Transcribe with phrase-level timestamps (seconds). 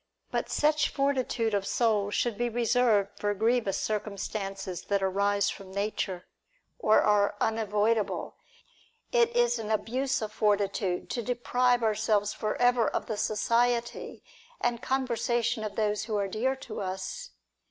[0.31, 6.25] But such fortitude of soul should be reserved for grievous circumstances that arise from nature,
[6.79, 8.33] or are unavoidable;
[9.11, 14.23] it is an abuse of forti tude to deprive ourselves for ever of the society
[14.59, 17.29] and conversation of those who are dear to us.